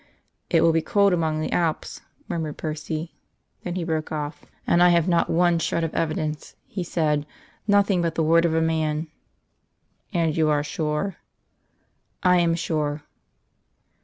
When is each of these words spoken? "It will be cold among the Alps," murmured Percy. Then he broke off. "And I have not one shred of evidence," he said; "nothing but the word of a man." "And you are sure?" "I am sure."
"It 0.49 0.61
will 0.61 0.71
be 0.73 0.81
cold 0.81 1.13
among 1.13 1.41
the 1.41 1.51
Alps," 1.51 2.01
murmured 2.27 2.57
Percy. 2.57 3.13
Then 3.61 3.75
he 3.75 3.83
broke 3.83 4.11
off. 4.11 4.45
"And 4.65 4.81
I 4.81 4.89
have 4.89 5.07
not 5.07 5.29
one 5.29 5.59
shred 5.59 5.83
of 5.83 5.93
evidence," 5.93 6.55
he 6.65 6.83
said; 6.83 7.23
"nothing 7.67 8.01
but 8.01 8.15
the 8.15 8.23
word 8.23 8.43
of 8.43 8.55
a 8.55 8.61
man." 8.61 9.09
"And 10.11 10.35
you 10.35 10.49
are 10.49 10.63
sure?" 10.63 11.17
"I 12.23 12.37
am 12.39 12.55
sure." 12.55 13.03